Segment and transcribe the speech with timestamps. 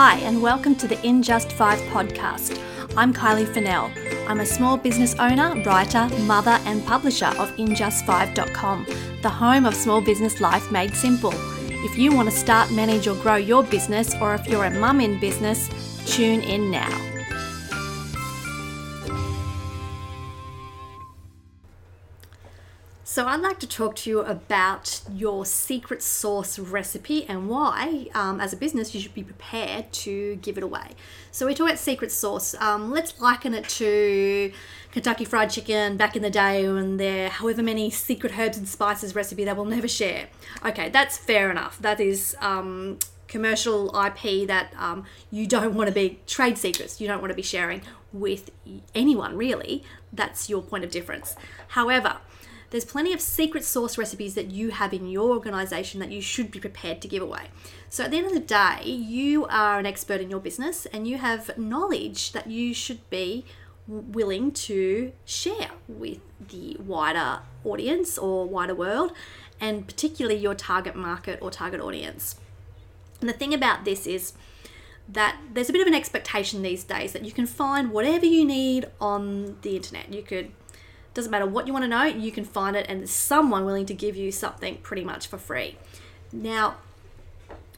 [0.00, 2.56] Hi, and welcome to the In Just Five podcast.
[2.96, 3.90] I'm Kylie Fennell.
[4.28, 8.86] I'm a small business owner, writer, mother, and publisher of InJustFive.com,
[9.22, 11.32] the home of small business life made simple.
[11.34, 15.00] If you want to start, manage, or grow your business, or if you're a mum
[15.00, 15.68] in business,
[16.06, 17.17] tune in now.
[23.18, 28.40] So, I'd like to talk to you about your secret sauce recipe and why, um,
[28.40, 30.90] as a business, you should be prepared to give it away.
[31.32, 32.54] So, we talk about secret sauce.
[32.60, 34.52] Um, let's liken it to
[34.92, 39.16] Kentucky Fried Chicken back in the day when there however many secret herbs and spices
[39.16, 40.28] recipe they will never share.
[40.64, 41.76] Okay, that's fair enough.
[41.80, 47.00] That is um, commercial IP that um, you don't want to be trade secrets.
[47.00, 47.82] You don't want to be sharing
[48.12, 48.52] with
[48.94, 49.82] anyone really.
[50.12, 51.34] That's your point of difference.
[51.66, 52.18] However,
[52.70, 56.50] there's plenty of secret sauce recipes that you have in your organization that you should
[56.50, 57.48] be prepared to give away.
[57.88, 61.06] So at the end of the day, you are an expert in your business and
[61.06, 63.46] you have knowledge that you should be
[63.86, 69.12] willing to share with the wider audience or wider world
[69.60, 72.36] and particularly your target market or target audience.
[73.20, 74.34] And the thing about this is
[75.08, 78.44] that there's a bit of an expectation these days that you can find whatever you
[78.44, 80.12] need on the internet.
[80.12, 80.50] You could
[81.18, 83.86] doesn't matter what you want to know, you can find it, and there's someone willing
[83.86, 85.76] to give you something pretty much for free.
[86.32, 86.76] Now,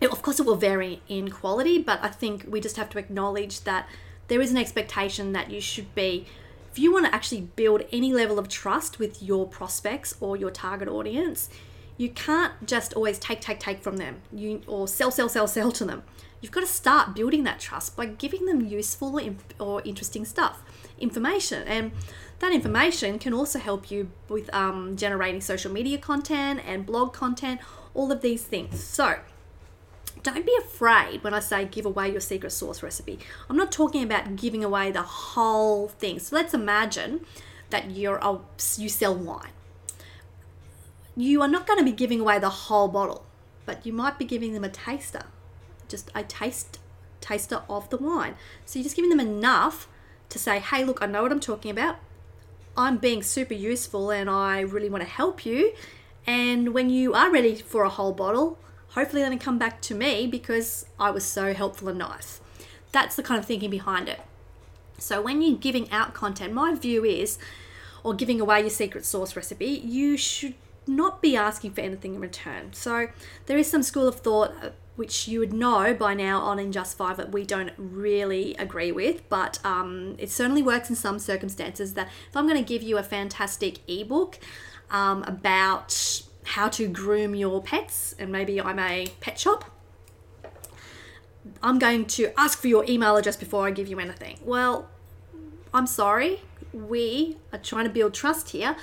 [0.00, 2.98] it, of course, it will vary in quality, but I think we just have to
[2.98, 3.88] acknowledge that
[4.26, 6.26] there is an expectation that you should be,
[6.72, 10.50] if you want to actually build any level of trust with your prospects or your
[10.50, 11.48] target audience,
[11.96, 15.70] you can't just always take, take, take from them, you or sell, sell, sell, sell
[15.70, 16.02] to them.
[16.40, 19.20] You've got to start building that trust by giving them useful
[19.60, 20.62] or interesting stuff,
[21.00, 21.92] information, and
[22.40, 27.60] that information can also help you with um, generating social media content and blog content,
[27.94, 28.82] all of these things.
[28.82, 29.16] So,
[30.22, 33.18] don't be afraid when I say give away your secret sauce recipe.
[33.48, 36.18] I'm not talking about giving away the whole thing.
[36.18, 37.24] So let's imagine
[37.70, 38.38] that you're a,
[38.76, 39.50] you sell wine.
[41.16, 43.24] You are not going to be giving away the whole bottle,
[43.66, 45.24] but you might be giving them a taster,
[45.88, 46.78] just a taste
[47.20, 48.34] taster of the wine.
[48.64, 49.88] So you're just giving them enough
[50.28, 51.96] to say, "Hey, look, I know what I'm talking about.
[52.76, 55.72] I'm being super useful and I really want to help you.
[56.26, 58.58] And when you are ready for a whole bottle,
[58.90, 62.40] hopefully then come back to me because I was so helpful and nice.
[62.92, 64.20] That's the kind of thinking behind it.
[64.98, 67.38] So when you're giving out content, my view is,
[68.04, 70.54] or giving away your secret sauce recipe, you should
[70.86, 72.72] not be asking for anything in return.
[72.72, 73.08] So
[73.46, 74.52] there is some school of thought
[74.98, 78.90] which you would know by now on In Just Five that we don't really agree
[78.90, 81.94] with, but um, it certainly works in some circumstances.
[81.94, 84.40] That if I'm going to give you a fantastic ebook
[84.90, 89.70] um, about how to groom your pets, and maybe I'm a pet shop,
[91.62, 94.40] I'm going to ask for your email address before I give you anything.
[94.44, 94.88] Well,
[95.72, 96.40] I'm sorry,
[96.72, 98.74] we are trying to build trust here.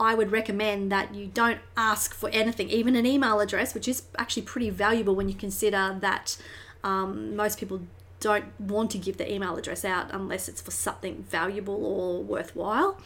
[0.00, 4.04] I would recommend that you don't ask for anything, even an email address, which is
[4.16, 6.36] actually pretty valuable when you consider that
[6.84, 7.80] um, most people
[8.20, 13.00] don't want to give their email address out unless it's for something valuable or worthwhile.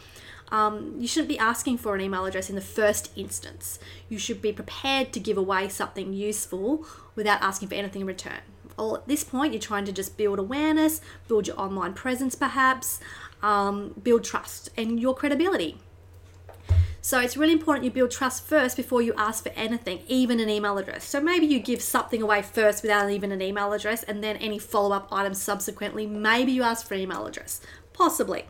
[0.50, 3.78] Um, you shouldn't be asking for an email address in the first instance.
[4.10, 8.40] You should be prepared to give away something useful without asking for anything in return.
[8.76, 13.00] Well, at this point, you're trying to just build awareness, build your online presence, perhaps,
[13.42, 15.78] um, build trust and your credibility.
[17.04, 20.48] So it's really important you build trust first before you ask for anything, even an
[20.48, 21.04] email address.
[21.04, 24.60] So maybe you give something away first without even an email address, and then any
[24.60, 26.06] follow up items subsequently.
[26.06, 27.60] Maybe you ask for an email address,
[27.92, 28.44] possibly.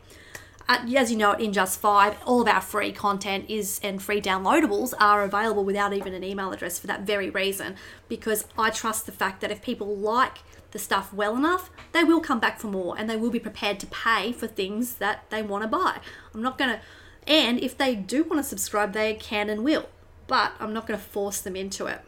[0.69, 4.21] Uh, as you know, in Just Five, all of our free content is and free
[4.21, 7.75] downloadables are available without even an email address for that very reason.
[8.07, 10.37] Because I trust the fact that if people like
[10.69, 13.79] the stuff well enough, they will come back for more and they will be prepared
[13.79, 15.97] to pay for things that they want to buy.
[16.35, 16.81] I'm not going to
[17.27, 19.87] and if they do want to subscribe, they can and will.
[20.27, 22.01] But I'm not going to force them into it.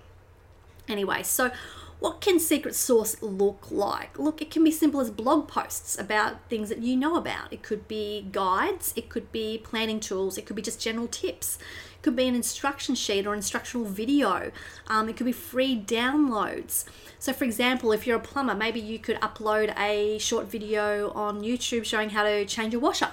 [0.87, 1.51] Anyway, so
[1.99, 4.19] what can secret sauce look like?
[4.19, 7.51] Look, it can be simple as blog posts about things that you know about.
[7.51, 11.57] It could be guides, it could be planning tools, it could be just general tips.
[11.95, 14.51] It could be an instruction sheet or instructional video.
[14.87, 16.85] Um, it could be free downloads.
[17.17, 21.41] So, for example, if you're a plumber, maybe you could upload a short video on
[21.41, 23.09] YouTube showing how to change a washer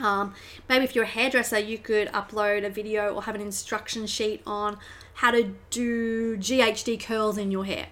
[0.00, 0.34] um,
[0.68, 4.42] maybe if you're a hairdresser, you could upload a video or have an instruction sheet
[4.46, 4.78] on
[5.14, 7.88] how to do GHD curls in your hair.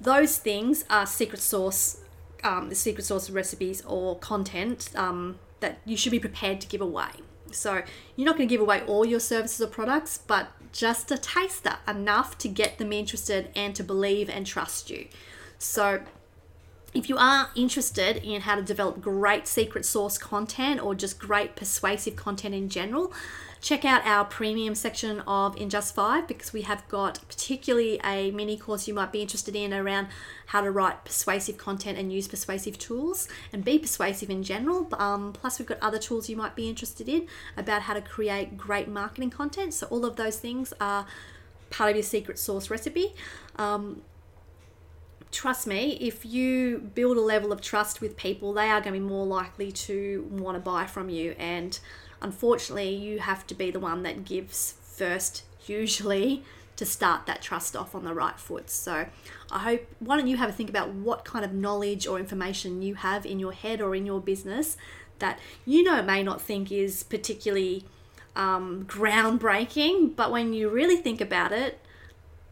[0.00, 2.00] Those things are secret sauce,
[2.42, 6.80] um, the secret sauce recipes or content um, that you should be prepared to give
[6.80, 7.08] away.
[7.52, 7.82] So
[8.16, 11.76] you're not going to give away all your services or products, but just a taster,
[11.88, 15.06] enough to get them interested and to believe and trust you.
[15.58, 16.02] So,
[16.96, 21.54] if you are interested in how to develop great secret sauce content or just great
[21.54, 23.12] persuasive content in general,
[23.60, 28.30] check out our premium section of In Just Five because we have got particularly a
[28.30, 30.08] mini course you might be interested in around
[30.46, 34.88] how to write persuasive content and use persuasive tools and be persuasive in general.
[34.98, 37.26] Um, plus, we've got other tools you might be interested in
[37.58, 39.74] about how to create great marketing content.
[39.74, 41.06] So, all of those things are
[41.68, 43.14] part of your secret sauce recipe.
[43.56, 44.00] Um,
[45.30, 49.00] trust me, if you build a level of trust with people, they are going to
[49.00, 51.34] be more likely to want to buy from you.
[51.38, 51.78] And
[52.20, 56.42] unfortunately, you have to be the one that gives first, usually,
[56.76, 58.70] to start that trust off on the right foot.
[58.70, 59.06] So
[59.50, 62.82] I hope, why don't you have a think about what kind of knowledge or information
[62.82, 64.76] you have in your head or in your business
[65.18, 67.84] that you know may not think is particularly
[68.34, 71.80] um, groundbreaking, but when you really think about it,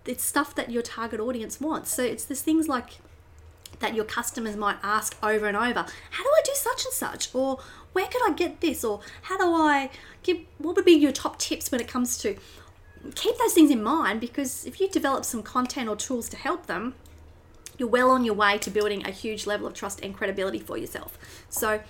[0.06, 1.92] it's stuff that your target audience wants.
[1.94, 2.98] So it's there's things like
[3.80, 5.86] that your customers might ask over and over.
[6.10, 7.34] How do I do such and such?
[7.34, 7.58] Or
[7.92, 8.84] where could I get this?
[8.84, 9.90] Or how do I
[10.22, 12.36] give what would be your top tips when it comes to
[13.14, 16.66] keep those things in mind because if you develop some content or tools to help
[16.66, 16.94] them,
[17.78, 20.76] you're well on your way to building a huge level of trust and credibility for
[20.76, 21.18] yourself.
[21.48, 21.80] So,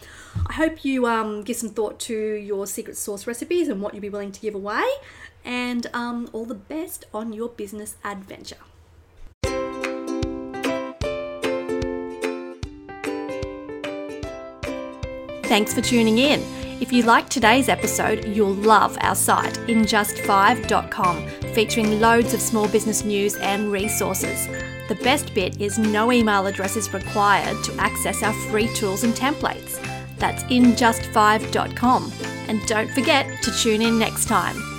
[0.47, 4.01] I hope you um, give some thought to your secret sauce recipes and what you'd
[4.01, 4.85] be willing to give away
[5.45, 8.57] and um, all the best on your business adventure.
[15.45, 16.41] Thanks for tuning in.
[16.81, 23.05] If you liked today's episode, you'll love our site, injust5.com, featuring loads of small business
[23.05, 24.49] news and resources.
[24.89, 29.15] The best bit is no email address is required to access our free tools and
[29.15, 29.81] templates.
[30.19, 32.13] That's injust5.com.
[32.49, 34.74] And don't forget to tune in next time.